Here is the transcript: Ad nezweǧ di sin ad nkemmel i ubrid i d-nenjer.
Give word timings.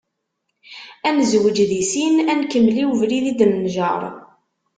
Ad 1.07 1.13
nezweǧ 1.17 1.57
di 1.69 1.83
sin 1.91 2.15
ad 2.31 2.37
nkemmel 2.41 2.77
i 2.83 2.85
ubrid 2.91 3.25
i 3.31 3.33
d-nenjer. 3.39 4.01